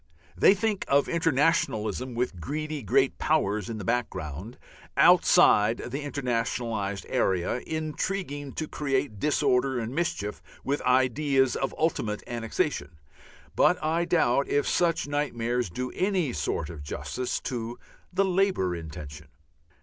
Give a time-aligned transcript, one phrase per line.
[0.35, 4.57] They think of internationalism with greedy Great Powers in the background
[4.97, 12.23] outside the internationalized area, intriguing to create disorder and mischief with ideas of an ultimate
[12.25, 12.97] annexation.
[13.55, 17.77] But I doubt if such nightmares do any sort of justice to
[18.11, 19.27] the Labour intention.